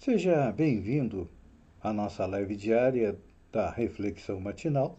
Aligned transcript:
Seja 0.00 0.52
bem-vindo 0.52 1.28
à 1.82 1.92
nossa 1.92 2.24
live 2.24 2.54
diária 2.54 3.18
da 3.50 3.68
Reflexão 3.68 4.38
Matinal, 4.38 4.96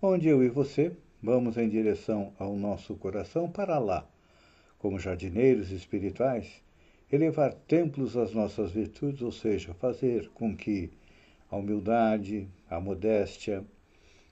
onde 0.00 0.28
eu 0.28 0.42
e 0.42 0.48
você 0.48 0.96
vamos 1.22 1.58
em 1.58 1.68
direção 1.68 2.32
ao 2.38 2.56
nosso 2.56 2.94
coração 2.94 3.50
para 3.50 3.78
lá, 3.78 4.08
como 4.78 4.98
jardineiros 4.98 5.70
espirituais, 5.70 6.62
elevar 7.12 7.52
templos 7.52 8.16
às 8.16 8.32
nossas 8.32 8.72
virtudes, 8.72 9.20
ou 9.20 9.30
seja, 9.30 9.74
fazer 9.74 10.30
com 10.30 10.56
que 10.56 10.90
a 11.50 11.56
humildade, 11.56 12.48
a 12.68 12.80
modéstia, 12.80 13.62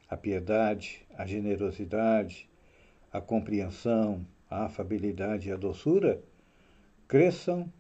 a 0.09 0.17
piedade, 0.17 1.07
a 1.19 1.27
generosidade, 1.27 2.49
a 3.13 3.21
compreensão, 3.21 4.27
a 4.49 4.65
afabilidade 4.65 5.51
e 5.51 5.53
a 5.53 5.57
doçura 5.57 6.19
cresçam 7.06 7.71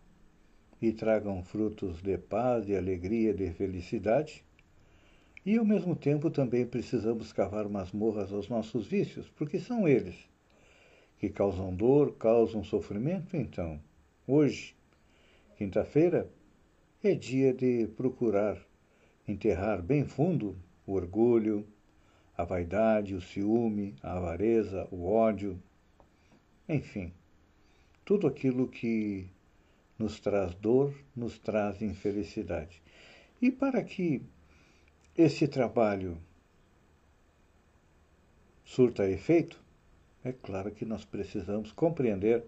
e 0.82 0.92
tragam 0.92 1.44
frutos 1.44 2.02
de 2.02 2.18
paz, 2.18 2.66
de 2.66 2.76
alegria, 2.76 3.32
de 3.32 3.52
felicidade. 3.52 4.44
E 5.46 5.56
ao 5.56 5.64
mesmo 5.64 5.94
tempo 5.94 6.28
também 6.28 6.66
precisamos 6.66 7.32
cavar 7.32 7.68
masmorras 7.68 8.32
aos 8.32 8.48
nossos 8.48 8.88
vícios, 8.88 9.28
porque 9.30 9.60
são 9.60 9.86
eles 9.86 10.16
que 11.18 11.28
causam 11.28 11.72
dor, 11.72 12.16
causam 12.16 12.64
sofrimento. 12.64 13.36
Então, 13.36 13.80
hoje, 14.26 14.74
quinta-feira, 15.56 16.28
é 17.02 17.14
dia 17.14 17.54
de 17.54 17.86
procurar 17.96 18.58
enterrar 19.26 19.80
bem 19.80 20.04
fundo 20.04 20.56
o 20.84 20.94
orgulho, 20.94 21.64
a 22.36 22.42
vaidade, 22.42 23.14
o 23.14 23.20
ciúme, 23.20 23.94
a 24.02 24.16
avareza, 24.16 24.88
o 24.90 25.06
ódio, 25.06 25.62
enfim, 26.68 27.12
tudo 28.04 28.26
aquilo 28.26 28.66
que 28.66 29.28
nos 30.02 30.18
traz 30.18 30.52
dor, 30.56 30.92
nos 31.14 31.38
traz 31.38 31.80
infelicidade. 31.80 32.82
E 33.40 33.52
para 33.52 33.82
que 33.84 34.20
esse 35.16 35.46
trabalho 35.46 36.18
surta 38.64 39.08
efeito, 39.08 39.62
é 40.24 40.32
claro 40.32 40.72
que 40.72 40.84
nós 40.84 41.04
precisamos 41.04 41.70
compreender 41.70 42.44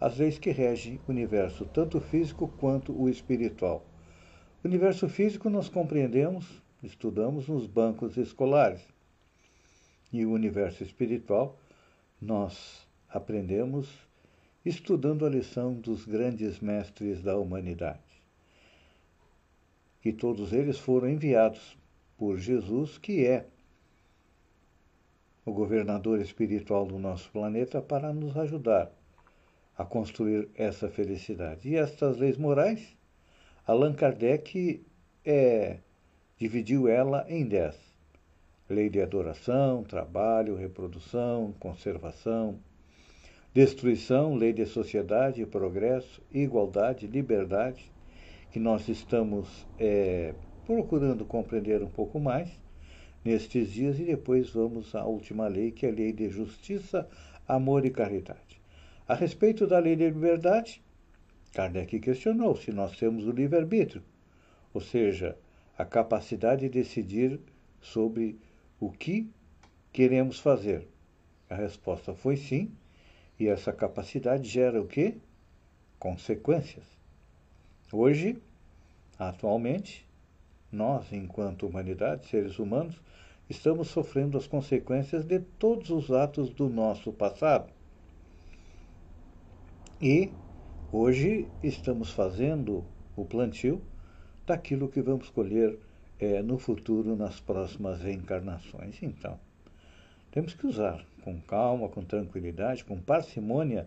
as 0.00 0.16
leis 0.16 0.38
que 0.38 0.50
regem 0.50 0.98
o 1.06 1.10
universo, 1.10 1.66
tanto 1.66 2.00
físico 2.00 2.48
quanto 2.58 2.98
o 2.98 3.08
espiritual. 3.08 3.84
O 4.64 4.68
universo 4.68 5.08
físico 5.08 5.50
nós 5.50 5.68
compreendemos, 5.68 6.62
estudamos 6.82 7.48
nos 7.48 7.66
bancos 7.66 8.16
escolares. 8.16 8.80
E 10.10 10.24
o 10.24 10.32
universo 10.32 10.82
espiritual 10.82 11.58
nós 12.20 12.86
aprendemos 13.10 14.07
estudando 14.68 15.24
a 15.24 15.30
lição 15.30 15.74
dos 15.74 16.04
grandes 16.04 16.60
mestres 16.60 17.22
da 17.22 17.36
humanidade. 17.36 18.00
Que 20.02 20.12
todos 20.12 20.52
eles 20.52 20.78
foram 20.78 21.08
enviados 21.08 21.76
por 22.16 22.38
Jesus, 22.38 22.98
que 22.98 23.26
é 23.26 23.46
o 25.44 25.52
governador 25.52 26.20
espiritual 26.20 26.84
do 26.84 26.98
nosso 26.98 27.30
planeta, 27.30 27.80
para 27.80 28.12
nos 28.12 28.36
ajudar 28.36 28.92
a 29.76 29.84
construir 29.84 30.48
essa 30.54 30.88
felicidade. 30.88 31.68
E 31.68 31.76
estas 31.76 32.18
leis 32.18 32.36
morais, 32.36 32.96
Allan 33.66 33.94
Kardec 33.94 34.84
é, 35.24 35.78
dividiu 36.36 36.88
ela 36.88 37.24
em 37.28 37.46
dez. 37.46 37.76
Lei 38.68 38.90
de 38.90 39.00
adoração, 39.00 39.82
trabalho, 39.82 40.56
reprodução, 40.56 41.54
conservação, 41.58 42.58
destruição, 43.58 44.36
lei 44.36 44.52
de 44.52 44.64
sociedade, 44.64 45.44
progresso, 45.44 46.22
igualdade, 46.32 47.08
liberdade, 47.08 47.90
que 48.52 48.60
nós 48.60 48.86
estamos 48.86 49.66
é, 49.76 50.32
procurando 50.64 51.24
compreender 51.24 51.82
um 51.82 51.88
pouco 51.88 52.20
mais 52.20 52.48
nestes 53.24 53.72
dias, 53.72 53.98
e 53.98 54.04
depois 54.04 54.50
vamos 54.50 54.94
à 54.94 55.04
última 55.04 55.48
lei, 55.48 55.72
que 55.72 55.86
é 55.86 55.88
a 55.88 55.92
lei 55.92 56.12
de 56.12 56.28
justiça, 56.28 57.08
amor 57.48 57.84
e 57.84 57.90
caridade. 57.90 58.62
A 59.08 59.14
respeito 59.16 59.66
da 59.66 59.80
lei 59.80 59.96
de 59.96 60.08
liberdade, 60.08 60.80
Kardec 61.52 61.98
questionou 61.98 62.54
se 62.54 62.70
nós 62.70 62.96
temos 62.96 63.26
o 63.26 63.32
livre-arbítrio, 63.32 64.04
ou 64.72 64.80
seja, 64.80 65.36
a 65.76 65.84
capacidade 65.84 66.60
de 66.60 66.68
decidir 66.68 67.40
sobre 67.80 68.38
o 68.78 68.92
que 68.92 69.28
queremos 69.92 70.38
fazer. 70.38 70.86
A 71.50 71.56
resposta 71.56 72.14
foi 72.14 72.36
sim, 72.36 72.70
e 73.38 73.46
essa 73.46 73.72
capacidade 73.72 74.48
gera 74.48 74.80
o 74.80 74.86
quê? 74.86 75.16
Consequências. 75.98 76.84
Hoje, 77.92 78.36
atualmente, 79.18 80.06
nós, 80.70 81.12
enquanto 81.12 81.66
humanidade, 81.66 82.26
seres 82.26 82.58
humanos, 82.58 83.00
estamos 83.48 83.88
sofrendo 83.88 84.36
as 84.36 84.46
consequências 84.46 85.24
de 85.24 85.40
todos 85.40 85.90
os 85.90 86.10
atos 86.10 86.50
do 86.50 86.68
nosso 86.68 87.12
passado. 87.12 87.72
E 90.00 90.30
hoje 90.92 91.48
estamos 91.62 92.10
fazendo 92.10 92.84
o 93.16 93.24
plantio 93.24 93.80
daquilo 94.46 94.88
que 94.88 95.00
vamos 95.00 95.30
colher 95.30 95.78
é, 96.20 96.42
no 96.42 96.58
futuro, 96.58 97.16
nas 97.16 97.40
próximas 97.40 98.00
reencarnações. 98.00 99.02
Então, 99.02 99.38
temos 100.30 100.54
que 100.54 100.66
usar 100.66 101.04
com 101.28 101.40
calma, 101.42 101.90
com 101.90 102.02
tranquilidade, 102.02 102.82
com 102.84 102.98
parcimônia 102.98 103.86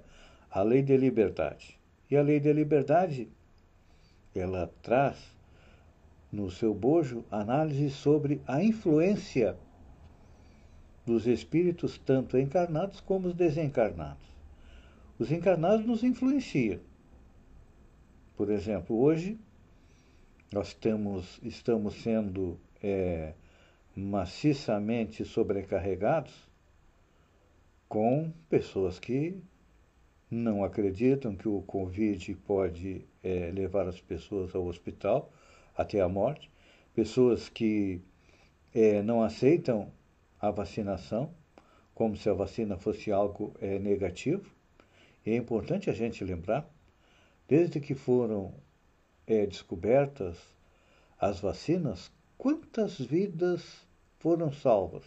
a 0.51 0.61
lei 0.61 0.83
da 0.83 0.95
liberdade. 0.95 1.79
E 2.09 2.15
a 2.15 2.21
lei 2.21 2.39
da 2.39 2.53
liberdade, 2.53 3.27
ela 4.35 4.71
traz 4.83 5.17
no 6.31 6.51
seu 6.51 6.71
bojo 6.71 7.25
análise 7.31 7.89
sobre 7.89 8.41
a 8.45 8.63
influência 8.63 9.57
dos 11.03 11.25
espíritos, 11.25 11.97
tanto 11.97 12.37
encarnados 12.37 13.01
como 13.01 13.29
os 13.29 13.33
desencarnados. 13.33 14.29
Os 15.17 15.31
encarnados 15.31 15.83
nos 15.85 16.03
influenciam. 16.03 16.79
Por 18.37 18.51
exemplo, 18.51 18.99
hoje 18.99 19.39
nós 20.53 20.75
temos, 20.75 21.39
estamos 21.41 21.95
sendo 22.03 22.59
é, 22.83 23.33
maciçamente 23.95 25.25
sobrecarregados 25.25 26.50
com 27.91 28.31
pessoas 28.49 28.99
que 28.99 29.43
não 30.29 30.63
acreditam 30.63 31.35
que 31.35 31.49
o 31.49 31.61
Covid 31.63 32.35
pode 32.35 33.05
é, 33.21 33.51
levar 33.51 33.85
as 33.85 33.99
pessoas 33.99 34.55
ao 34.55 34.65
hospital 34.65 35.29
até 35.75 35.99
a 35.99 36.07
morte, 36.07 36.49
pessoas 36.95 37.49
que 37.49 38.01
é, 38.73 39.01
não 39.01 39.21
aceitam 39.21 39.91
a 40.39 40.49
vacinação, 40.49 41.33
como 41.93 42.15
se 42.15 42.29
a 42.29 42.33
vacina 42.33 42.77
fosse 42.77 43.11
algo 43.11 43.53
é, 43.59 43.77
negativo. 43.77 44.49
E 45.25 45.31
é 45.31 45.35
importante 45.35 45.89
a 45.89 45.93
gente 45.93 46.23
lembrar, 46.23 46.73
desde 47.45 47.81
que 47.81 47.93
foram 47.93 48.53
é, 49.27 49.45
descobertas 49.45 50.37
as 51.19 51.41
vacinas, 51.41 52.09
quantas 52.37 52.97
vidas 52.97 53.85
foram 54.17 54.49
salvas? 54.49 55.03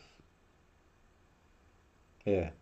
É, 2.26 2.52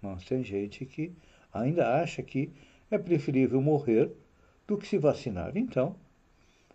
mas 0.00 0.24
tem 0.24 0.42
gente 0.42 0.84
que 0.86 1.12
ainda 1.52 2.00
acha 2.00 2.22
que 2.22 2.52
é 2.90 2.98
preferível 2.98 3.60
morrer 3.60 4.10
do 4.66 4.76
que 4.76 4.86
se 4.86 4.98
vacinar. 4.98 5.56
Então, 5.56 5.96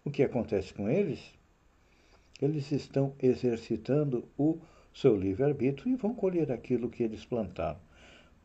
o 0.04 0.12
que 0.12 0.24
acontece 0.24 0.74
com 0.74 0.90
eles? 0.90 1.34
Eles 2.42 2.72
estão 2.72 3.14
exercitando 3.22 4.28
o 4.38 4.60
seu 4.94 5.16
livre-arbítrio 5.16 5.92
e 5.92 5.96
vão 5.96 6.14
colher 6.14 6.52
aquilo 6.52 6.90
que 6.90 7.04
eles 7.04 7.26
plantaram. 7.26 7.80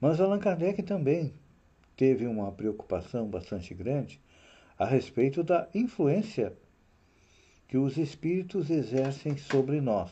Mas 0.01 0.21
Allan 0.21 0.39
Kardec 0.39 0.83
também 0.83 1.33
teve 1.97 2.27
uma 2.27 2.51
preocupação 2.51 3.29
bastante 3.29 3.75
grande 3.75 4.21
a 4.79 4.87
respeito 4.87 5.45
da 5.45 5.69
influência 5.75 6.55
que 7.69 7.77
os 7.77 7.99
espíritos 7.99 8.71
exercem 8.71 9.37
sobre 9.37 9.81
nós, 9.81 10.11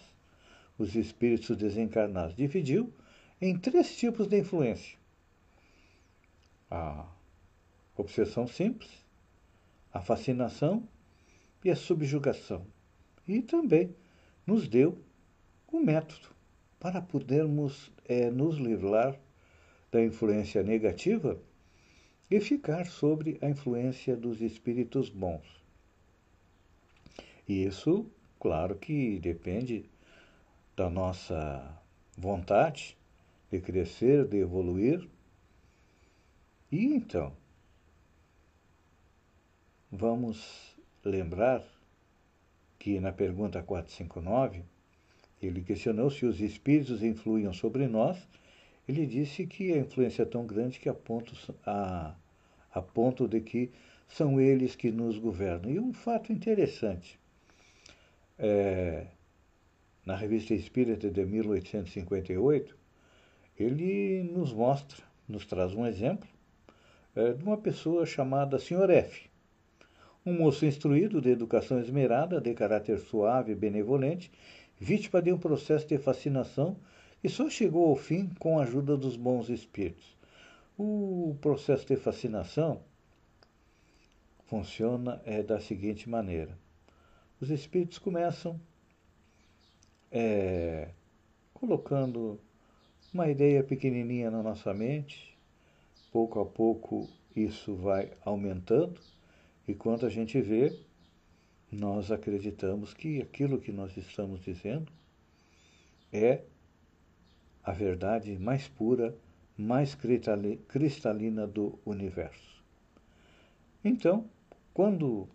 os 0.76 0.94
espíritos 0.94 1.56
desencarnados. 1.56 2.36
Dividiu 2.36 2.92
em 3.40 3.56
três 3.56 3.96
tipos 3.96 4.26
de 4.26 4.38
influência: 4.38 4.98
a 6.70 7.06
obsessão 7.96 8.46
simples, 8.46 8.90
a 9.92 10.00
fascinação 10.00 10.88
e 11.64 11.70
a 11.70 11.76
subjugação. 11.76 12.66
E 13.26 13.42
também 13.42 13.94
nos 14.46 14.66
deu 14.68 14.98
o 15.70 15.78
método 15.78 16.28
para 16.80 17.02
podermos 17.02 17.92
é, 18.04 18.30
nos 18.30 18.56
livrar 18.56 19.18
da 19.90 20.02
influência 20.02 20.62
negativa 20.62 21.38
e 22.30 22.40
ficar 22.40 22.86
sobre 22.86 23.38
a 23.40 23.48
influência 23.48 24.16
dos 24.16 24.40
espíritos 24.40 25.08
bons. 25.08 25.44
E 27.46 27.64
isso, 27.64 28.06
claro 28.38 28.76
que 28.76 29.18
depende 29.18 29.88
da 30.76 30.90
nossa 30.90 31.82
vontade 32.16 32.97
de 33.50 33.60
crescer, 33.60 34.26
de 34.26 34.38
evoluir. 34.38 35.08
E 36.70 36.84
então, 36.86 37.32
vamos 39.90 40.76
lembrar 41.04 41.64
que 42.78 43.00
na 43.00 43.12
pergunta 43.12 43.62
459, 43.62 44.62
ele 45.40 45.62
questionou 45.62 46.10
se 46.10 46.26
os 46.26 46.40
espíritos 46.40 47.02
influíam 47.02 47.52
sobre 47.52 47.86
nós. 47.86 48.18
Ele 48.86 49.06
disse 49.06 49.46
que 49.46 49.72
a 49.72 49.78
influência 49.78 50.22
é 50.22 50.26
tão 50.26 50.46
grande 50.46 50.78
que 50.78 50.88
a 50.88 50.94
ponto, 50.94 51.34
a, 51.64 52.14
a 52.72 52.82
ponto 52.82 53.28
de 53.28 53.40
que 53.40 53.70
são 54.08 54.40
eles 54.40 54.74
que 54.74 54.90
nos 54.90 55.18
governam. 55.18 55.70
E 55.70 55.78
um 55.78 55.92
fato 55.92 56.32
interessante, 56.32 57.18
é, 58.38 59.06
na 60.04 60.16
Revista 60.16 60.54
Espírita 60.54 61.10
de 61.10 61.24
1858, 61.24 62.76
ele 63.58 64.22
nos 64.22 64.52
mostra, 64.52 65.02
nos 65.28 65.44
traz 65.44 65.74
um 65.74 65.86
exemplo 65.86 66.28
é, 67.14 67.32
de 67.32 67.42
uma 67.42 67.56
pessoa 67.56 68.06
chamada 68.06 68.58
Sr. 68.58 68.90
F. 68.90 69.28
Um 70.24 70.32
moço 70.34 70.64
instruído, 70.64 71.20
de 71.20 71.30
educação 71.30 71.80
esmerada, 71.80 72.40
de 72.40 72.54
caráter 72.54 72.98
suave 72.98 73.52
e 73.52 73.56
benevolente, 73.56 74.30
vítima 74.78 75.20
de 75.20 75.32
um 75.32 75.38
processo 75.38 75.86
de 75.86 75.98
fascinação 75.98 76.76
que 77.20 77.28
só 77.28 77.50
chegou 77.50 77.88
ao 77.88 77.96
fim 77.96 78.28
com 78.38 78.58
a 78.58 78.62
ajuda 78.62 78.96
dos 78.96 79.16
bons 79.16 79.48
espíritos. 79.48 80.16
O 80.76 81.36
processo 81.40 81.86
de 81.86 81.96
fascinação 81.96 82.80
funciona 84.44 85.20
é, 85.24 85.42
da 85.42 85.58
seguinte 85.58 86.08
maneira: 86.08 86.56
os 87.40 87.50
espíritos 87.50 87.98
começam 87.98 88.60
é, 90.12 90.90
colocando 91.52 92.40
uma 93.12 93.28
ideia 93.28 93.62
pequenininha 93.64 94.30
na 94.30 94.42
nossa 94.42 94.74
mente, 94.74 95.36
pouco 96.12 96.40
a 96.40 96.46
pouco 96.46 97.08
isso 97.34 97.74
vai 97.74 98.12
aumentando, 98.24 99.00
e 99.66 99.74
quando 99.74 100.04
a 100.04 100.10
gente 100.10 100.40
vê, 100.40 100.78
nós 101.70 102.10
acreditamos 102.10 102.92
que 102.94 103.20
aquilo 103.20 103.60
que 103.60 103.72
nós 103.72 103.96
estamos 103.96 104.40
dizendo 104.40 104.90
é 106.12 106.42
a 107.62 107.72
verdade 107.72 108.38
mais 108.38 108.68
pura, 108.68 109.14
mais 109.56 109.94
cristalina 109.94 111.46
do 111.46 111.78
universo. 111.84 112.62
Então, 113.84 114.28
quando 114.72 115.28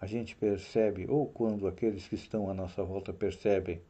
a 0.00 0.06
gente 0.06 0.34
percebe, 0.34 1.06
ou 1.08 1.26
quando 1.26 1.68
aqueles 1.68 2.08
que 2.08 2.16
estão 2.16 2.50
à 2.50 2.54
nossa 2.54 2.82
volta 2.82 3.12
percebem 3.12 3.80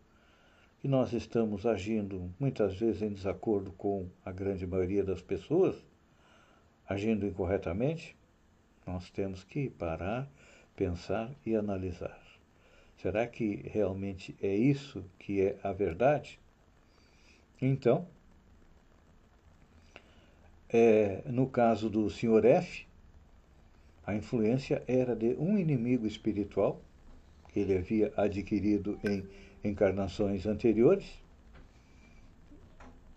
que 0.82 0.88
nós 0.88 1.12
estamos 1.12 1.64
agindo 1.64 2.28
muitas 2.40 2.74
vezes 2.74 3.02
em 3.02 3.12
desacordo 3.12 3.70
com 3.70 4.08
a 4.24 4.32
grande 4.32 4.66
maioria 4.66 5.04
das 5.04 5.22
pessoas, 5.22 5.76
agindo 6.88 7.24
incorretamente, 7.24 8.16
nós 8.84 9.08
temos 9.08 9.44
que 9.44 9.70
parar, 9.70 10.28
pensar 10.74 11.30
e 11.46 11.54
analisar. 11.54 12.20
Será 12.96 13.28
que 13.28 13.62
realmente 13.70 14.34
é 14.42 14.52
isso 14.52 15.04
que 15.20 15.40
é 15.40 15.56
a 15.62 15.72
verdade? 15.72 16.40
Então, 17.60 18.04
é, 20.68 21.22
no 21.26 21.46
caso 21.46 21.88
do 21.88 22.10
Sr. 22.10 22.44
F, 22.44 22.88
a 24.04 24.16
influência 24.16 24.82
era 24.88 25.14
de 25.14 25.36
um 25.38 25.56
inimigo 25.56 26.08
espiritual 26.08 26.82
que 27.52 27.60
ele 27.60 27.78
havia 27.78 28.12
adquirido 28.16 28.98
em 29.04 29.24
encarnações 29.64 30.46
anteriores. 30.46 31.06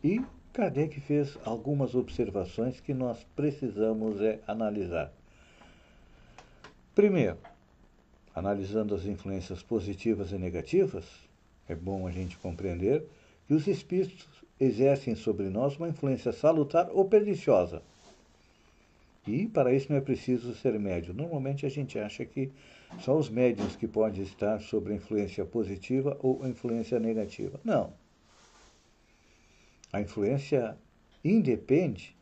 E 0.04 0.22
Kardec 0.54 1.00
fez 1.02 1.38
algumas 1.44 1.96
observações 1.96 2.80
que 2.80 2.94
nós 2.94 3.26
precisamos 3.36 4.22
é, 4.22 4.40
analisar. 4.48 5.12
Primeiro, 6.94 7.38
analisando 8.34 8.96
as 8.96 9.06
influências 9.06 9.62
positivas 9.62 10.32
e 10.32 10.38
negativas, 10.38 11.06
é 11.68 11.76
bom 11.76 12.08
a 12.08 12.12
gente 12.12 12.38
compreender 12.38 13.06
que 13.48 13.54
os 13.54 13.68
espíritos 13.68 14.28
exercem 14.60 15.16
sobre 15.16 15.50
nós 15.50 15.76
uma 15.76 15.90
influência 15.90 16.32
salutar 16.32 16.90
ou 16.92 17.06
perniciosa. 17.06 17.82
E 19.28 19.48
para 19.48 19.74
isso 19.74 19.88
não 19.90 19.98
é 19.98 20.02
preciso 20.02 20.54
ser 20.56 20.80
médium. 20.80 21.16
Normalmente 21.16 21.66
a 21.66 21.70
gente 21.70 21.98
acha 21.98 22.24
que 22.26 22.52
só 23.00 23.18
os 23.18 23.30
médiums 23.30 23.76
que 23.76 23.88
podem 23.88 24.24
estar 24.24 24.60
sob 24.62 24.94
influência 24.94 25.44
positiva 25.46 26.18
ou 26.22 26.48
influência 26.48 27.00
negativa. 27.00 27.60
Não. 27.64 27.94
A 29.92 30.00
influência 30.00 30.78
independe 31.24 32.16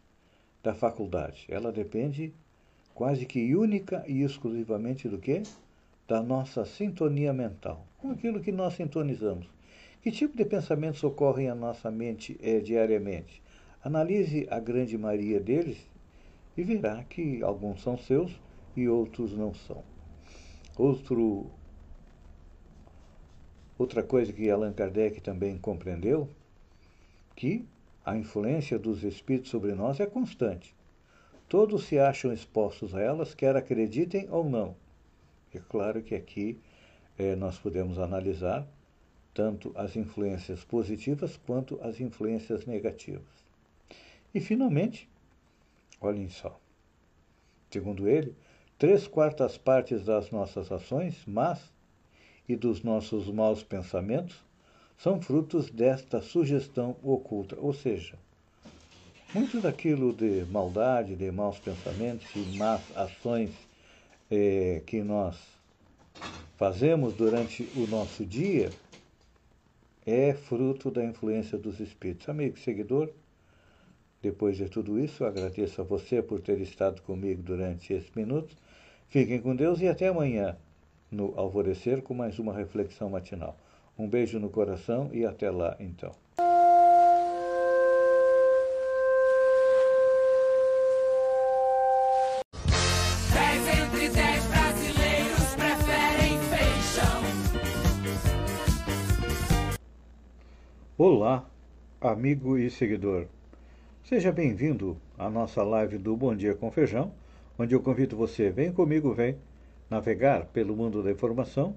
da 0.64 0.74
faculdade. 0.74 1.46
Ela 1.50 1.72
depende 1.72 2.34
quase 2.94 3.26
que 3.26 3.54
única 3.54 4.04
e 4.08 4.24
exclusivamente 4.24 5.10
do 5.10 5.18
que? 5.18 5.44
Da 6.08 6.22
nossa 6.22 6.66
sintonia 6.66 7.34
mental, 7.34 7.86
com 7.98 8.12
aquilo 8.12 8.40
que 8.40 8.52
nós 8.52 8.76
sintonizamos. 8.76 9.48
Que 10.02 10.12
tipo 10.12 10.38
de 10.38 10.46
pensamentos 10.46 11.04
ocorrem 11.04 11.50
à 11.50 11.56
nossa 11.56 11.90
mente 11.90 12.38
é, 12.42 12.60
diariamente? 12.60 13.42
Analise 13.84 14.48
a 14.50 14.60
grande 14.60 14.98
maioria 14.98 15.40
deles 15.40 15.78
e 16.56 16.64
verá 16.64 17.04
que 17.04 17.42
alguns 17.44 17.82
são 17.82 17.98
seus 17.98 18.40
e 18.76 18.88
outros 18.88 19.34
não 19.34 19.54
são. 19.54 19.84
Outro, 20.78 21.52
outra 23.78 24.04
coisa 24.04 24.34
que 24.34 24.50
Allan 24.50 24.74
Kardec 24.74 25.22
também 25.22 25.58
compreendeu, 25.58 26.30
que 27.36 27.66
a 28.06 28.16
influência 28.16 28.78
dos 28.78 29.04
espíritos 29.04 29.52
sobre 29.52 29.74
nós 29.74 30.00
é 30.00 30.06
constante. 30.06 30.76
Todos 31.48 31.86
se 31.86 32.00
acham 32.00 32.34
expostos 32.34 32.96
a 32.96 33.02
elas, 33.02 33.36
quer 33.36 33.56
acreditem 33.56 34.28
ou 34.30 34.44
não. 34.50 34.76
É 35.54 35.60
claro 35.60 36.02
que 36.02 36.16
aqui 36.16 36.60
é, 37.18 37.36
nós 37.36 37.60
podemos 37.60 38.00
analisar 38.00 38.68
tanto 39.34 39.72
as 39.76 39.96
influências 39.96 40.64
positivas 40.64 41.38
quanto 41.38 41.80
as 41.82 42.00
influências 42.00 42.66
negativas. 42.66 43.44
E, 44.34 44.40
finalmente, 44.40 45.08
Olhem 46.04 46.30
só. 46.30 46.60
Segundo 47.72 48.08
ele, 48.08 48.36
três 48.78 49.08
quartas 49.08 49.58
partes 49.58 50.04
das 50.04 50.30
nossas 50.30 50.72
ações 50.72 51.26
más 51.26 51.60
e 52.48 52.56
dos 52.56 52.84
nossos 52.84 53.28
maus 53.30 53.64
pensamentos 53.64 54.36
são 54.98 55.22
frutos 55.22 55.70
desta 55.70 56.22
sugestão 56.22 56.96
oculta, 57.02 57.58
ou 57.60 57.74
seja, 57.74 58.16
muito 59.34 59.60
daquilo 59.60 60.14
de 60.14 60.46
maldade, 60.52 61.16
de 61.16 61.32
maus 61.32 61.58
pensamentos 61.58 62.28
e 62.36 62.58
más 62.58 62.82
ações 62.96 63.50
é, 64.30 64.82
que 64.86 65.02
nós 65.02 65.38
fazemos 66.58 67.14
durante 67.14 67.64
o 67.76 67.88
nosso 67.88 68.26
dia 68.26 68.70
é 70.06 70.34
fruto 70.34 70.92
da 70.92 71.04
influência 71.04 71.58
dos 71.58 71.80
espíritos. 71.80 72.28
Amigo 72.28 72.60
seguidor, 72.60 73.10
depois 74.24 74.56
de 74.56 74.70
tudo 74.70 74.98
isso, 74.98 75.26
agradeço 75.26 75.82
a 75.82 75.84
você 75.84 76.22
por 76.22 76.40
ter 76.40 76.58
estado 76.62 77.02
comigo 77.02 77.44
durante 77.44 77.92
esses 77.92 78.10
minutos. 78.16 78.56
Fiquem 79.10 79.42
com 79.42 79.54
Deus 79.54 79.82
e 79.82 79.88
até 79.90 80.08
amanhã, 80.08 80.56
no 81.12 81.38
Alvorecer, 81.38 82.02
com 82.02 82.14
mais 82.14 82.40
uma 82.40 82.54
reflexão 82.54 83.10
matinal. 83.10 83.58
Um 84.00 84.08
beijo 84.08 84.40
no 84.40 84.50
coração 84.50 85.10
e 85.12 85.26
até 85.26 85.52
lá, 85.52 85.76
então. 85.78 86.14
Olá, 100.98 101.46
amigo 102.00 102.58
e 102.58 102.70
seguidor. 102.70 103.28
Seja 104.04 104.34
bem-vindo 104.34 104.98
à 105.18 105.30
nossa 105.30 105.64
live 105.64 105.98
do 105.98 106.14
Bom 106.18 106.36
Dia 106.36 106.54
com 106.54 106.70
Feijão, 106.70 107.14
onde 107.58 107.74
eu 107.74 107.80
convido 107.80 108.18
você, 108.18 108.50
vem 108.50 108.70
comigo, 108.70 109.14
vem 109.14 109.38
navegar 109.90 110.44
pelo 110.48 110.76
mundo 110.76 111.02
da 111.02 111.10
informação 111.10 111.74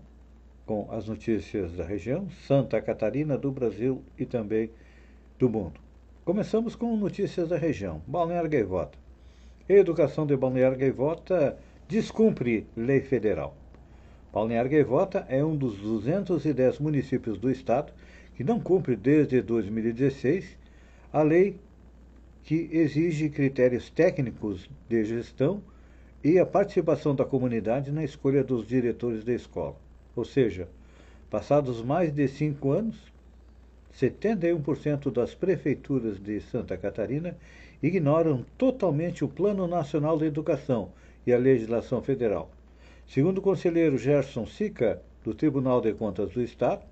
com 0.67 0.89
as 0.91 1.07
notícias 1.07 1.75
da 1.77 1.85
região, 1.85 2.29
Santa 2.45 2.83
Catarina, 2.83 3.39
do 3.39 3.53
Brasil 3.53 4.03
e 4.19 4.27
também 4.27 4.71
do 5.39 5.49
mundo. 5.49 5.81
Começamos 6.25 6.75
com 6.75 6.97
notícias 6.97 7.49
da 7.49 7.57
região. 7.57 8.03
Balneário 8.09 8.51
Gaivota. 8.51 8.99
Educação 9.69 10.27
de 10.27 10.37
Balneário 10.37 10.77
Gaivota 10.77 11.57
descumpre 11.87 12.67
lei 12.77 13.03
federal. 13.03 13.55
Balneário 14.33 14.73
Gaivota 14.73 15.25
é 15.29 15.45
um 15.45 15.57
dos 15.57 15.79
210 15.79 16.81
municípios 16.81 17.39
do 17.39 17.49
estado 17.49 17.93
que 18.35 18.43
não 18.43 18.59
cumpre 18.59 18.97
desde 18.97 19.41
2016 19.41 20.59
a 21.13 21.23
lei 21.23 21.57
que 22.47 22.69
exige 22.71 23.29
critérios 23.29 23.91
técnicos 23.91 24.71
de 24.89 25.05
gestão 25.05 25.61
e 26.23 26.39
a 26.39 26.47
participação 26.47 27.13
da 27.13 27.25
comunidade 27.25 27.91
na 27.91 28.05
escolha 28.05 28.45
dos 28.45 28.65
diretores 28.65 29.25
da 29.25 29.33
escola. 29.33 29.75
Ou 30.15 30.25
seja, 30.25 30.69
passados 31.29 31.83
mais 31.83 32.13
de 32.13 32.29
cinco 32.29 32.71
anos, 32.71 32.97
71% 33.93 35.11
das 35.11 35.35
prefeituras 35.35 36.21
de 36.21 36.41
Santa 36.41 36.77
Catarina 36.77 37.37
ignoram 37.83 38.47
totalmente 38.57 39.25
o 39.25 39.29
Plano 39.29 39.67
Nacional 39.67 40.17
de 40.17 40.27
Educação 40.27 40.93
e 41.27 41.33
a 41.33 41.39
legislação 41.39 42.01
federal. 42.01 42.49
Segundo 43.09 43.39
o 43.39 43.43
conselheiro 43.43 43.99
Gerson 43.99 44.47
Sica, 44.47 45.03
do 45.25 45.35
Tribunal 45.35 45.81
de 45.81 45.93
Contas 45.93 46.31
do 46.31 46.41
Estado, 46.41 46.83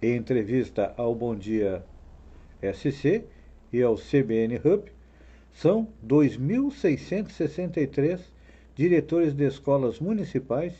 em 0.00 0.16
entrevista 0.16 0.94
ao 0.96 1.14
Bom 1.14 1.36
Dia 1.36 1.84
SC 2.62 3.24
e 3.72 3.82
ao 3.82 3.96
CBN 3.96 4.60
Hub, 4.64 4.84
são 5.52 5.88
2.663 6.06 8.20
diretores 8.74 9.34
de 9.34 9.46
escolas 9.46 10.00
municipais 10.00 10.74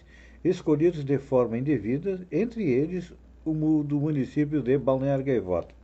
escolhidos 0.44 1.04
de 1.04 1.18
forma 1.18 1.58
indevida, 1.58 2.26
entre 2.32 2.64
eles 2.64 3.12
o 3.44 3.82
do 3.82 4.00
município 4.00 4.62
de 4.62 4.78
Balneário 4.78 5.24
Gaivota. 5.24 5.74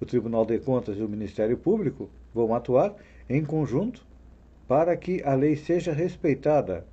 O 0.00 0.04
Tribunal 0.04 0.44
de 0.44 0.58
Contas 0.58 0.98
e 0.98 1.02
o 1.02 1.08
Ministério 1.08 1.56
Público 1.56 2.10
vão 2.34 2.54
atuar 2.54 2.94
em 3.28 3.44
conjunto 3.44 4.04
para 4.68 4.96
que 4.96 5.22
a 5.22 5.34
lei 5.34 5.56
seja 5.56 5.92
respeitada 5.92 6.86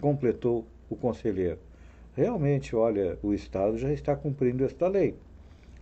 completou 0.00 0.66
o 0.90 0.96
conselheiro. 0.96 1.58
Realmente, 2.16 2.76
olha, 2.76 3.18
o 3.22 3.32
Estado 3.32 3.78
já 3.78 3.92
está 3.92 4.14
cumprindo 4.14 4.64
esta 4.64 4.88
lei, 4.88 5.14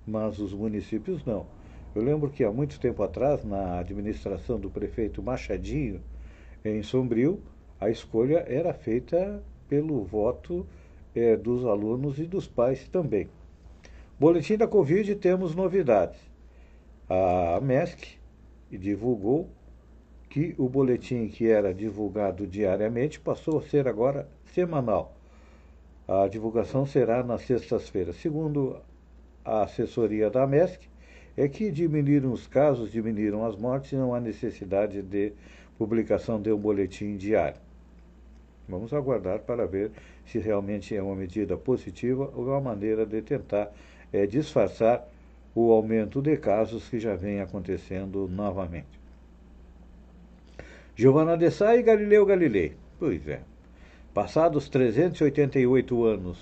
mas 0.06 0.38
os 0.38 0.52
municípios 0.52 1.24
não. 1.24 1.46
Eu 1.94 2.02
lembro 2.02 2.30
que 2.30 2.42
há 2.42 2.50
muito 2.50 2.80
tempo 2.80 3.02
atrás, 3.02 3.44
na 3.44 3.78
administração 3.78 4.58
do 4.58 4.70
prefeito 4.70 5.22
Machadinho, 5.22 6.00
em 6.64 6.82
Sombrio, 6.82 7.40
a 7.78 7.90
escolha 7.90 8.44
era 8.48 8.72
feita 8.72 9.42
pelo 9.68 10.02
voto 10.02 10.66
é, 11.14 11.36
dos 11.36 11.66
alunos 11.66 12.18
e 12.18 12.24
dos 12.24 12.46
pais 12.46 12.88
também. 12.88 13.28
Boletim 14.18 14.56
da 14.56 14.66
Covid, 14.66 15.14
temos 15.16 15.54
novidades. 15.54 16.18
A 17.10 17.60
MESC 17.60 18.18
divulgou 18.70 19.50
que 20.30 20.54
o 20.56 20.68
boletim 20.68 21.28
que 21.28 21.46
era 21.46 21.74
divulgado 21.74 22.46
diariamente 22.46 23.20
passou 23.20 23.58
a 23.58 23.62
ser 23.62 23.86
agora 23.86 24.26
semanal. 24.46 25.14
A 26.08 26.26
divulgação 26.26 26.86
será 26.86 27.22
nas 27.22 27.42
sextas-feiras. 27.42 28.16
Segundo 28.16 28.80
a 29.44 29.64
assessoria 29.64 30.30
da 30.30 30.46
MESC, 30.46 30.91
é 31.36 31.48
que 31.48 31.70
diminuíram 31.70 32.32
os 32.32 32.46
casos, 32.46 32.90
diminuíram 32.90 33.44
as 33.44 33.56
mortes 33.56 33.92
e 33.92 33.96
não 33.96 34.14
há 34.14 34.20
necessidade 34.20 35.02
de 35.02 35.32
publicação 35.78 36.40
de 36.40 36.52
um 36.52 36.58
boletim 36.58 37.16
diário. 37.16 37.60
Vamos 38.68 38.92
aguardar 38.92 39.40
para 39.40 39.66
ver 39.66 39.90
se 40.26 40.38
realmente 40.38 40.94
é 40.94 41.02
uma 41.02 41.16
medida 41.16 41.56
positiva 41.56 42.30
ou 42.34 42.48
é 42.48 42.50
uma 42.52 42.60
maneira 42.60 43.04
de 43.04 43.20
tentar 43.20 43.72
é, 44.12 44.26
disfarçar 44.26 45.06
o 45.54 45.72
aumento 45.72 46.22
de 46.22 46.36
casos 46.36 46.88
que 46.88 46.98
já 46.98 47.14
vem 47.14 47.40
acontecendo 47.40 48.28
novamente. 48.28 49.00
Giovanna 50.94 51.36
de 51.36 51.50
Sá 51.50 51.76
e 51.76 51.82
Galileu 51.82 52.24
Galilei. 52.24 52.74
Pois 52.98 53.26
é. 53.26 53.40
Passados 54.14 54.68
388 54.68 56.04
anos, 56.04 56.38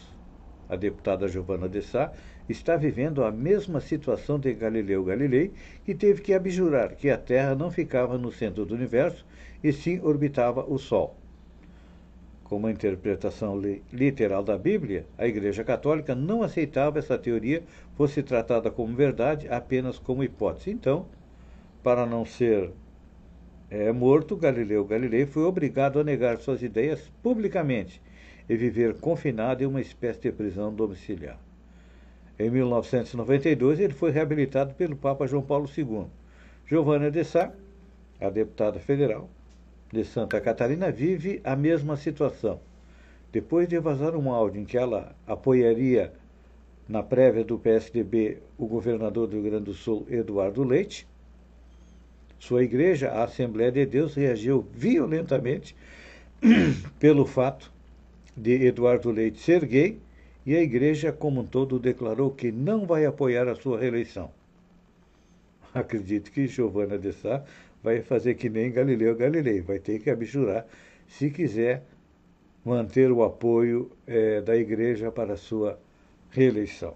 a 0.69 0.77
deputada 0.77 1.29
Giovanna 1.29 1.69
de 1.69 1.83
Sá 1.83 2.13
está 2.53 2.77
vivendo 2.77 3.23
a 3.23 3.31
mesma 3.31 3.81
situação 3.81 4.39
de 4.39 4.53
Galileu 4.53 5.05
Galilei, 5.05 5.53
que 5.85 5.95
teve 5.95 6.23
que 6.23 6.33
abjurar 6.33 6.97
que 6.97 7.11
a 7.11 7.19
Terra 7.19 7.55
não 7.55 7.71
ficava 7.71 8.19
no 8.19 8.33
centro 8.33 8.65
do 8.65 8.75
universo 8.75 9.25
e 9.63 9.73
sim 9.73 10.01
orbitava 10.03 10.65
o 10.69 10.79
Sol. 10.79 11.17
Com 12.45 12.57
uma 12.57 12.71
interpretação 12.71 13.57
li 13.57 13.83
literal 13.93 14.43
da 14.43 14.59
Bíblia, 14.59 15.07
a 15.17 15.27
Igreja 15.27 15.63
Católica 15.63 16.15
não 16.15 16.43
aceitava 16.43 16.99
essa 16.99 17.17
teoria 17.17 17.63
fosse 17.97 18.23
tratada 18.23 18.71
como 18.71 18.97
verdade, 18.97 19.47
apenas 19.49 19.99
como 19.99 20.25
hipótese. 20.25 20.71
Então, 20.71 21.07
para 21.83 22.05
não 22.05 22.25
ser 22.25 22.73
é, 23.71 23.93
morto, 23.93 24.37
Galileu 24.37 24.85
Galilei 24.85 25.27
foi 25.27 25.45
obrigado 25.45 26.01
a 26.01 26.05
negar 26.05 26.39
suas 26.39 26.63
ideias 26.63 27.13
publicamente 27.23 28.03
e 28.49 28.57
viver 28.57 28.95
confinado 28.95 29.63
em 29.63 29.67
uma 29.67 29.81
espécie 29.81 30.21
de 30.23 30.33
prisão 30.33 30.75
domiciliar. 30.75 31.39
Em 32.41 32.49
1992, 32.49 33.81
ele 33.81 33.93
foi 33.93 34.11
reabilitado 34.11 34.73
pelo 34.73 34.97
Papa 34.97 35.27
João 35.27 35.43
Paulo 35.43 35.69
II. 35.77 36.07
Giovanna 36.67 37.11
de 37.11 37.23
Sá, 37.23 37.53
a 38.19 38.31
deputada 38.31 38.81
federal 38.81 39.29
de 39.93 40.03
Santa 40.05 40.41
Catarina, 40.41 40.91
vive 40.91 41.43
a 41.45 41.55
mesma 41.55 41.99
situação. 41.99 42.59
Depois 43.31 43.69
de 43.69 43.79
vazar 43.79 44.17
um 44.17 44.33
áudio 44.33 44.63
em 44.63 44.65
que 44.65 44.79
ela 44.79 45.15
apoiaria 45.27 46.15
na 46.89 47.03
prévia 47.03 47.45
do 47.45 47.59
PSDB 47.59 48.39
o 48.57 48.67
governador 48.67 49.27
do 49.27 49.35
Rio 49.35 49.51
Grande 49.51 49.65
do 49.67 49.75
Sul, 49.75 50.07
Eduardo 50.09 50.65
Leite, 50.65 51.07
sua 52.39 52.65
igreja, 52.65 53.11
a 53.11 53.25
Assembleia 53.25 53.71
de 53.71 53.85
Deus, 53.85 54.15
reagiu 54.15 54.67
violentamente 54.73 55.77
pelo 56.99 57.27
fato 57.27 57.71
de 58.35 58.65
Eduardo 58.65 59.11
Leite 59.11 59.41
ser 59.41 59.63
gay 59.67 60.01
e 60.45 60.57
a 60.57 60.63
igreja 60.63 61.13
como 61.13 61.41
um 61.41 61.47
todo 61.47 61.79
declarou 61.79 62.31
que 62.31 62.51
não 62.51 62.87
vai 62.87 63.05
apoiar 63.05 63.49
a 63.49 63.55
sua 63.55 63.79
reeleição. 63.79 64.31
Acredito 65.75 66.31
que 66.31 66.47
Giovanna 66.47 66.99
de 66.99 67.13
Sá 67.13 67.45
vai 67.83 68.03
fazer 68.03 68.35
que 68.35 68.49
nem 68.49 68.73
Galileu 68.73 69.17
Galilei, 69.17 69.61
vai 69.61 69.79
ter 69.79 70.01
que 70.01 70.11
abjurar 70.11 70.67
se 71.07 71.31
quiser 71.31 71.85
manter 72.65 73.11
o 73.11 73.23
apoio 73.23 73.91
é, 74.07 74.41
da 74.41 74.57
igreja 74.57 75.11
para 75.11 75.35
a 75.35 75.37
sua 75.37 75.79
reeleição. 76.31 76.95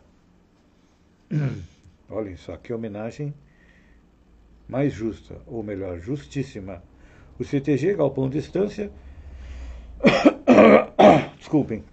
Olhem 2.09 2.37
só 2.37 2.57
que 2.57 2.73
homenagem 2.73 3.35
mais 4.69 4.93
justa, 4.93 5.37
ou 5.47 5.63
melhor, 5.63 5.99
justíssima. 5.99 6.83
O 7.39 7.45
CTG 7.45 7.95
Galpão 7.95 8.29
Distância. 8.29 8.91
Desculpem. 11.39 11.85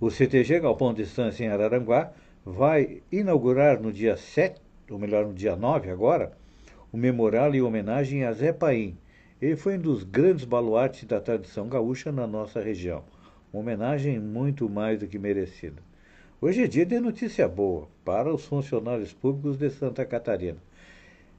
O 0.00 0.10
CTG 0.10 0.60
Galpão 0.60 0.94
Distância 0.94 1.44
em 1.44 1.48
Araranguá 1.48 2.10
vai 2.42 3.02
inaugurar 3.12 3.78
no 3.78 3.92
dia 3.92 4.16
7, 4.16 4.58
ou 4.90 4.98
melhor, 4.98 5.26
no 5.26 5.34
dia 5.34 5.54
9 5.54 5.90
agora, 5.90 6.32
o 6.90 6.96
memorial 6.96 7.54
em 7.54 7.60
homenagem 7.60 8.24
a 8.24 8.32
Zé 8.32 8.50
Paim. 8.50 8.96
Ele 9.42 9.56
foi 9.56 9.76
um 9.76 9.80
dos 9.82 10.02
grandes 10.02 10.46
baluartes 10.46 11.04
da 11.04 11.20
tradição 11.20 11.68
gaúcha 11.68 12.10
na 12.10 12.26
nossa 12.26 12.62
região. 12.62 13.04
Uma 13.52 13.60
homenagem 13.60 14.18
muito 14.18 14.70
mais 14.70 14.98
do 14.98 15.06
que 15.06 15.18
merecida. 15.18 15.82
Hoje 16.40 16.62
é 16.62 16.66
dia 16.66 16.86
de 16.86 16.98
notícia 16.98 17.46
boa 17.46 17.86
para 18.02 18.32
os 18.32 18.46
funcionários 18.46 19.12
públicos 19.12 19.58
de 19.58 19.68
Santa 19.68 20.06
Catarina. 20.06 20.56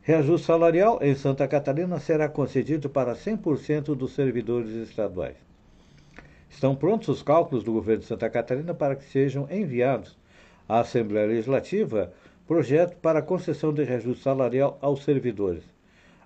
Reajuste 0.04 0.46
salarial 0.46 1.00
em 1.02 1.16
Santa 1.16 1.48
Catarina 1.48 2.00
será 2.00 2.30
concedido 2.30 2.92
para 2.92 3.16
100% 3.16 3.96
dos 3.96 4.14
servidores 4.14 4.70
estaduais. 4.88 5.51
Estão 6.52 6.76
prontos 6.76 7.08
os 7.08 7.24
cálculos 7.24 7.64
do 7.64 7.72
governo 7.72 8.02
de 8.02 8.08
Santa 8.08 8.30
Catarina 8.30 8.74
para 8.74 8.96
que 8.96 9.06
sejam 9.06 9.48
enviados 9.50 10.18
à 10.68 10.82
Assembleia 10.82 11.26
Legislativa 11.26 12.12
projeto 12.46 12.98
para 12.98 13.22
concessão 13.22 13.74
de 13.74 13.84
reajuste 13.84 14.22
salarial 14.22 14.78
aos 14.82 15.04
servidores. 15.04 15.64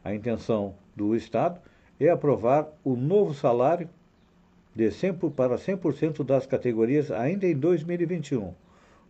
A 0.03 0.13
intenção 0.13 0.73
do 0.95 1.15
Estado 1.15 1.61
é 1.99 2.09
aprovar 2.09 2.67
o 2.83 2.95
novo 2.95 3.35
salário 3.35 3.87
de 4.73 4.91
100 4.91 5.13
para 5.35 5.55
100% 5.57 6.23
das 6.25 6.47
categorias 6.47 7.11
ainda 7.11 7.45
em 7.45 7.55
2021. 7.55 8.51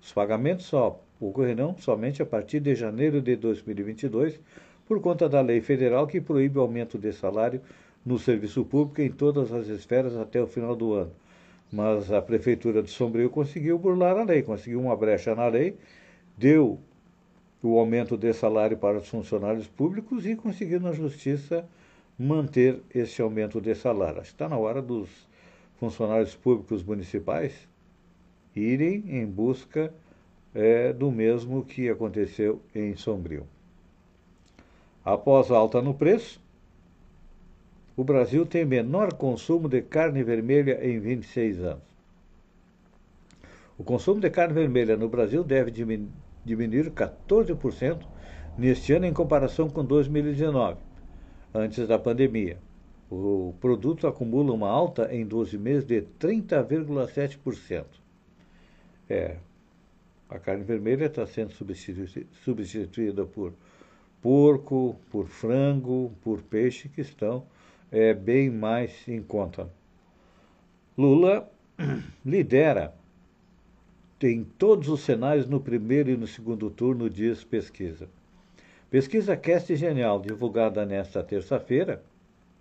Os 0.02 0.12
pagamentos 0.12 0.66
só 0.66 1.02
ocorrerão 1.20 1.76
somente 1.80 2.22
a 2.22 2.26
partir 2.26 2.60
de 2.60 2.76
janeiro 2.76 3.22
de 3.22 3.38
2022, 3.38 4.40
por 4.86 5.02
conta 5.02 5.28
da 5.30 5.42
lei 5.42 5.62
federal 5.62 6.06
que 6.06 6.22
proíbe 6.22 6.60
o 6.60 6.62
aumento 6.62 7.00
de 7.00 7.12
salário 7.14 7.62
no 8.06 8.20
serviço 8.20 8.64
público 8.64 9.02
em 9.02 9.12
todas 9.12 9.52
as 9.52 9.68
esferas 9.68 10.16
até 10.16 10.42
o 10.42 10.48
final 10.48 10.76
do 10.76 10.94
ano. 10.94 11.12
Mas 11.72 12.12
a 12.12 12.22
Prefeitura 12.22 12.84
de 12.84 12.92
Sombrio 12.92 13.30
conseguiu 13.30 13.80
burlar 13.80 14.16
a 14.18 14.24
lei, 14.24 14.44
conseguiu 14.44 14.80
uma 14.80 14.96
brecha 14.96 15.34
na 15.34 15.48
lei, 15.48 15.76
deu 16.38 16.80
o 17.64 17.80
aumento 17.80 18.16
de 18.16 18.32
salário 18.32 18.78
para 18.78 19.00
os 19.00 19.08
funcionários 19.08 19.68
públicos 19.68 20.26
e 20.26 20.36
conseguiu 20.36 20.80
na 20.80 20.92
Justiça 20.92 21.68
manter 22.18 22.80
esse 22.94 23.22
aumento 23.22 23.60
de 23.60 23.74
salário. 23.74 24.22
Está 24.22 24.48
na 24.48 24.58
hora 24.58 24.82
dos 24.82 25.10
funcionários 25.80 26.36
públicos 26.36 26.84
municipais 26.84 27.68
irem 28.56 29.04
em 29.08 29.26
busca 29.26 29.94
é, 30.54 30.94
do 30.94 31.12
mesmo 31.12 31.66
que 31.66 31.90
aconteceu 31.90 32.62
em 32.74 32.96
Sombrio. 32.96 33.46
Após 35.04 35.52
a 35.52 35.58
alta 35.58 35.82
no 35.82 35.94
preço, 35.94 36.42
o 37.98 38.04
Brasil 38.04 38.46
tem 38.46 38.66
menor 38.66 39.14
consumo 39.14 39.70
de 39.70 39.82
carne 39.82 40.24
vermelha 40.24 40.80
em 40.86 41.00
26 41.00 41.64
anos. 41.64 41.84
O 43.78 43.84
consumo 43.84 44.20
de 44.20 44.30
carne 44.30 44.54
vermelha 44.54 44.98
no 44.98 45.08
Brasil 45.08 45.44
deve 45.44 45.72
diminuir 45.72 46.92
14% 46.92 48.06
neste 48.58 48.94
ano 48.94 49.06
em 49.06 49.14
comparação 49.14 49.70
com 49.70 49.84
2019, 49.84 50.78
antes 51.54 51.88
da 51.88 51.98
pandemia. 51.98 52.58
O 53.10 53.54
produto 53.62 54.08
acumula 54.08 54.52
uma 54.54 54.70
alta 54.70 55.14
em 55.14 55.26
12 55.26 55.58
meses 55.58 55.86
de 55.86 56.02
30,7%. 56.20 57.86
É, 59.10 59.38
a 60.30 60.40
carne 60.40 60.64
vermelha 60.64 61.06
está 61.06 61.26
sendo 61.28 61.54
substituída 62.44 63.26
por 63.26 63.54
porco, 64.22 64.96
por 65.12 65.28
frango, 65.28 66.12
por 66.24 66.42
peixe, 66.42 66.90
que 66.90 67.02
estão 67.02 67.44
é, 67.92 68.14
bem 68.14 68.50
mais 68.50 69.08
em 69.08 69.22
conta. 69.22 69.70
Lula 70.98 71.50
lidera 72.26 72.94
em 74.22 74.44
todos 74.44 74.90
os 74.90 75.02
cenários 75.02 75.48
no 75.48 75.60
primeiro 75.60 76.10
e 76.10 76.18
no 76.18 76.26
segundo 76.26 76.70
turno, 76.70 77.10
diz 77.10 77.44
pesquisa. 77.44 78.10
Pesquisa 78.90 79.36
Cast 79.36 79.76
Genial, 79.76 80.20
divulgada 80.20 80.86
nesta 80.86 81.24
terça-feira, 81.24 82.02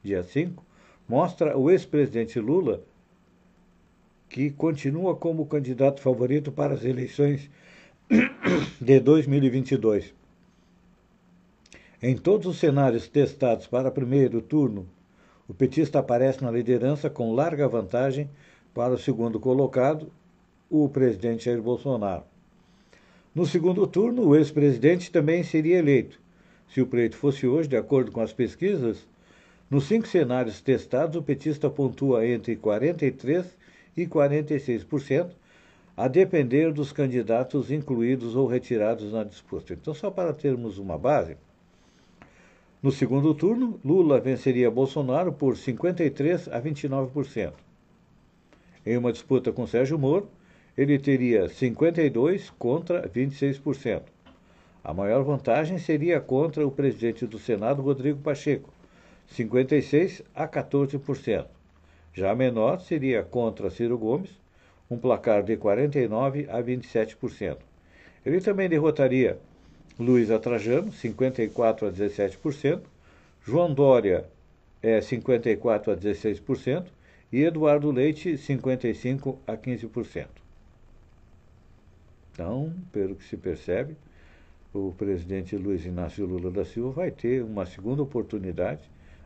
dia 0.03 0.23
5, 0.23 0.63
mostra 1.09 1.57
o 1.57 1.71
ex-presidente 1.71 2.39
Lula 2.39 2.83
que 4.29 4.51
continua 4.51 5.15
como 5.15 5.47
candidato 5.47 6.01
favorito 6.01 6.51
para 6.51 6.75
as 6.75 6.85
eleições 6.85 7.49
de 8.81 9.01
2022. 9.01 10.13
Em 12.03 12.17
todos 12.17 12.47
os 12.47 12.59
cenários 12.59 13.07
testados 13.07 13.67
para 13.67 13.91
primeiro 13.91 14.43
turno, 14.43 14.87
o 15.49 15.53
petista 15.55 15.99
aparece 15.99 16.43
na 16.43 16.51
liderança 16.51 17.11
com 17.11 17.35
larga 17.35 17.69
vantagem 17.69 18.31
para 18.73 18.95
o 18.95 18.99
segundo 18.99 19.39
colocado, 19.39 20.11
o 20.71 20.89
presidente 20.89 21.45
Jair 21.45 21.61
Bolsonaro. 21.61 22.25
No 23.35 23.45
segundo 23.45 23.87
turno, 23.87 24.29
o 24.29 24.37
ex-presidente 24.37 25.11
também 25.11 25.43
seria 25.43 25.79
eleito. 25.79 26.21
Se 26.69 26.81
o 26.81 26.87
pleito 26.87 27.17
fosse 27.17 27.47
hoje, 27.47 27.69
de 27.69 27.77
acordo 27.77 28.11
com 28.11 28.21
as 28.21 28.33
pesquisas, 28.33 29.07
nos 29.71 29.85
cinco 29.85 30.07
cenários 30.07 30.61
testados, 30.61 31.17
o 31.17 31.23
petista 31.23 31.69
pontua 31.69 32.27
entre 32.27 32.57
43% 32.57 33.47
e 33.97 34.07
46%, 34.07 35.31
a 35.97 36.09
depender 36.09 36.73
dos 36.73 36.93
candidatos 36.93 37.71
incluídos 37.71 38.35
ou 38.35 38.47
retirados 38.47 39.13
na 39.13 39.23
disputa. 39.23 39.75
Então, 39.75 39.95
só 39.95 40.11
para 40.11 40.33
termos 40.33 40.79
uma 40.79 40.99
base, 40.99 41.37
no 42.85 42.93
segundo 42.93 43.33
turno, 43.33 43.81
Lula 43.83 44.21
venceria 44.21 44.71
Bolsonaro 44.71 45.33
por 45.33 45.55
53% 45.55 46.53
a 46.53 46.61
29%. 46.61 47.55
Em 48.85 48.99
uma 48.99 49.11
disputa 49.11 49.51
com 49.51 49.67
Sérgio 49.67 49.99
Moro, 49.99 50.29
ele 50.77 50.99
teria 50.99 51.47
52% 51.47 52.53
contra 52.59 53.09
26%. 53.09 54.03
A 54.85 54.93
maior 54.93 55.25
vantagem 55.25 55.79
seria 55.79 56.21
contra 56.21 56.67
o 56.67 56.71
presidente 56.71 57.27
do 57.27 57.39
Senado, 57.39 57.81
Rodrigo 57.81 58.21
Pacheco, 58.21 58.69
56% 59.33 60.23
a 60.35 60.47
14%. 60.47 61.47
Já 62.13 62.33
a 62.33 62.37
menor 62.37 62.83
seria 62.83 63.23
contra 63.23 63.71
Ciro 63.71 63.97
Gomes, 63.97 64.39
um 64.91 64.99
placar 64.99 65.43
de 65.43 65.57
49% 65.57 66.51
a 66.51 66.63
27%. 66.63 67.57
Ele 68.27 68.43
também 68.43 68.69
derrotaria 68.69 69.39
Luiz 69.99 70.31
Atrajano, 70.31 70.91
54% 70.91 71.89
a 71.89 71.93
17%, 71.93 72.83
João 73.45 73.73
Dória, 73.73 74.27
é 74.83 74.99
54% 74.99 75.93
a 75.93 75.97
16%, 75.97 76.87
e 77.33 77.43
Eduardo 77.43 77.91
Leite, 77.91 78.33
55% 78.33 79.37
a 79.47 79.57
15%. 79.57 80.27
Então, 82.33 82.73
pelo 82.93 83.15
que 83.15 83.25
se 83.25 83.37
percebe, 83.37 83.97
o 84.73 84.93
presidente 84.99 85.57
Luiz 85.57 85.85
Inácio 85.85 86.27
Lula 86.27 86.51
da 86.51 86.65
Silva 86.65 87.03
vai 87.03 87.11
ter 87.11 87.45
uma 87.45 87.65
segunda 87.65 88.03
oportunidade 88.03 88.83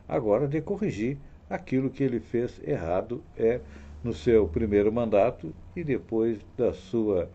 agora 0.07 0.47
de 0.47 0.61
corrigir 0.61 1.17
aquilo 1.49 1.89
que 1.89 2.03
ele 2.03 2.19
fez 2.19 2.61
errado 2.63 3.23
é 3.35 3.59
no 4.03 4.13
seu 4.13 4.47
primeiro 4.47 4.91
mandato 4.91 5.53
e 5.75 5.83
depois 5.83 6.39
da 6.55 6.71
sua 6.71 7.27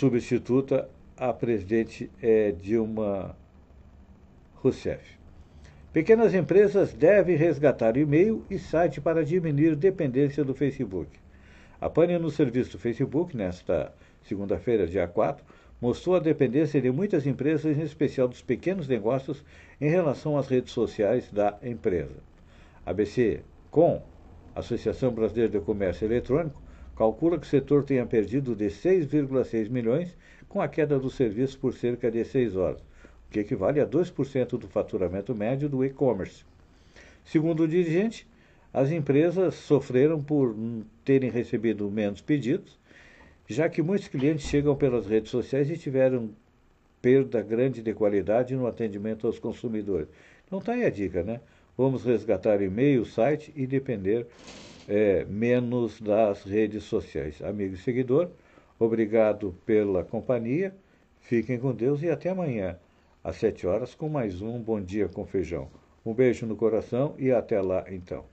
substituta, 0.00 0.88
a 1.14 1.30
presidente 1.30 2.10
é 2.22 2.52
Dilma 2.52 3.36
Rousseff. 4.54 5.04
Pequenas 5.92 6.32
empresas 6.32 6.94
devem 6.94 7.36
resgatar 7.36 7.98
e-mail 7.98 8.42
e 8.48 8.58
site 8.58 8.98
para 8.98 9.22
diminuir 9.22 9.76
dependência 9.76 10.42
do 10.42 10.54
Facebook. 10.54 11.10
A 11.78 11.90
pane 11.90 12.18
no 12.18 12.30
serviço 12.30 12.72
do 12.72 12.78
Facebook, 12.78 13.36
nesta 13.36 13.92
segunda-feira, 14.22 14.86
dia 14.86 15.06
4, 15.06 15.44
mostrou 15.78 16.16
a 16.16 16.20
dependência 16.20 16.80
de 16.80 16.90
muitas 16.90 17.26
empresas, 17.26 17.76
em 17.76 17.82
especial 17.82 18.26
dos 18.26 18.40
pequenos 18.40 18.88
negócios, 18.88 19.44
em 19.78 19.90
relação 19.90 20.38
às 20.38 20.48
redes 20.48 20.72
sociais 20.72 21.30
da 21.30 21.58
empresa. 21.62 22.16
A 22.86 22.94
BC 22.94 23.42
Com, 23.70 24.02
Associação 24.54 25.12
Brasileira 25.12 25.50
de 25.50 25.60
Comércio 25.60 26.06
Eletrônico, 26.06 26.69
calcula 27.00 27.38
que 27.38 27.46
o 27.46 27.48
setor 27.48 27.82
tenha 27.82 28.04
perdido 28.04 28.54
de 28.54 28.66
6,6 28.66 29.70
milhões 29.70 30.14
com 30.50 30.60
a 30.60 30.68
queda 30.68 30.98
do 30.98 31.08
serviço 31.08 31.58
por 31.58 31.72
cerca 31.72 32.10
de 32.10 32.22
6 32.22 32.56
horas 32.56 32.82
que 33.30 33.40
equivale 33.40 33.80
a 33.80 33.86
2% 33.86 34.58
do 34.58 34.68
faturamento 34.68 35.34
médio 35.34 35.66
do 35.66 35.82
e-commerce. 35.82 36.44
Segundo 37.24 37.62
o 37.62 37.68
dirigente, 37.68 38.26
as 38.70 38.90
empresas 38.90 39.54
sofreram 39.54 40.22
por 40.22 40.54
terem 41.02 41.30
recebido 41.30 41.90
menos 41.90 42.20
pedidos, 42.20 42.78
já 43.48 43.66
que 43.66 43.80
muitos 43.80 44.08
clientes 44.08 44.46
chegam 44.46 44.76
pelas 44.76 45.06
redes 45.06 45.30
sociais 45.30 45.70
e 45.70 45.78
tiveram 45.78 46.28
perda 47.00 47.40
grande 47.40 47.80
de 47.80 47.94
qualidade 47.94 48.54
no 48.54 48.66
atendimento 48.66 49.26
aos 49.26 49.38
consumidores. 49.38 50.08
Então 50.46 50.58
está 50.58 50.72
aí 50.72 50.84
a 50.84 50.90
dica, 50.90 51.22
né? 51.22 51.40
Vamos 51.78 52.04
resgatar 52.04 52.60
e-mail, 52.60 53.06
site 53.06 53.50
e 53.56 53.66
depender 53.66 54.26
é, 54.90 55.24
menos 55.24 56.00
das 56.00 56.42
redes 56.42 56.82
sociais. 56.82 57.40
Amigo 57.40 57.74
e 57.74 57.78
seguidor, 57.78 58.28
obrigado 58.76 59.54
pela 59.64 60.02
companhia, 60.02 60.74
fiquem 61.20 61.60
com 61.60 61.72
Deus 61.72 62.02
e 62.02 62.10
até 62.10 62.30
amanhã 62.30 62.76
às 63.22 63.36
7 63.36 63.68
horas, 63.68 63.94
com 63.94 64.08
mais 64.08 64.42
um 64.42 64.58
Bom 64.58 64.80
Dia 64.80 65.08
com 65.08 65.24
Feijão. 65.24 65.68
Um 66.04 66.12
beijo 66.12 66.44
no 66.44 66.56
coração 66.56 67.14
e 67.18 67.30
até 67.30 67.60
lá 67.60 67.84
então. 67.88 68.24